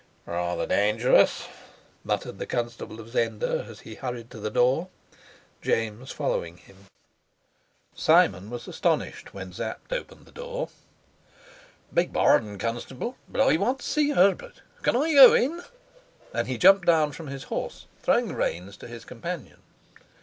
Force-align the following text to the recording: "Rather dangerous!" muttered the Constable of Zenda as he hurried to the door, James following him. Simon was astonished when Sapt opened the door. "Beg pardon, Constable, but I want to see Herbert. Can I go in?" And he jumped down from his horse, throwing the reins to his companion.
"Rather 0.25 0.65
dangerous!" 0.65 1.47
muttered 2.03 2.39
the 2.39 2.47
Constable 2.47 2.99
of 2.99 3.09
Zenda 3.09 3.63
as 3.69 3.81
he 3.81 3.93
hurried 3.93 4.31
to 4.31 4.39
the 4.39 4.49
door, 4.49 4.87
James 5.61 6.11
following 6.11 6.57
him. 6.57 6.87
Simon 7.93 8.49
was 8.49 8.67
astonished 8.67 9.35
when 9.35 9.53
Sapt 9.53 9.93
opened 9.93 10.25
the 10.25 10.31
door. 10.31 10.69
"Beg 11.91 12.11
pardon, 12.11 12.57
Constable, 12.57 13.15
but 13.29 13.41
I 13.41 13.57
want 13.57 13.77
to 13.81 13.85
see 13.85 14.09
Herbert. 14.09 14.63
Can 14.81 14.95
I 14.95 15.13
go 15.13 15.35
in?" 15.35 15.61
And 16.33 16.47
he 16.47 16.57
jumped 16.57 16.87
down 16.87 17.11
from 17.11 17.27
his 17.27 17.43
horse, 17.43 17.85
throwing 18.01 18.27
the 18.29 18.35
reins 18.35 18.77
to 18.77 18.87
his 18.87 19.05
companion. 19.05 19.61